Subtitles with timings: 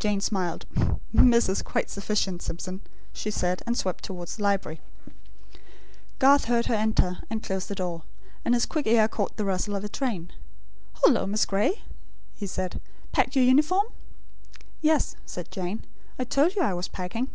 [0.00, 0.66] Jane smiled.
[1.12, 2.80] "'Miss' is quite sufficient, Simpson,"
[3.12, 4.80] she said; and swept towards the library.
[6.18, 8.02] Garth heard her enter, and close the door;
[8.44, 10.32] and his quick ear caught the rustle of a train.
[11.04, 11.80] "Hullo, Miss Gray,"
[12.34, 12.80] he said.
[13.12, 13.86] "Packed your uniform?"
[14.80, 15.84] "Yes," said Jane.
[16.18, 17.28] "I told you I was packing."